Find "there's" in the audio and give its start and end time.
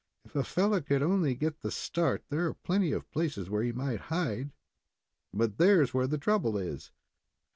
5.59-5.93